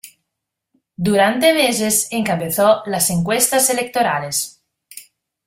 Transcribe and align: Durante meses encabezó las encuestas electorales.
Durante 0.97 1.53
meses 1.53 2.07
encabezó 2.09 2.81
las 2.87 3.11
encuestas 3.11 3.69
electorales. 3.69 4.63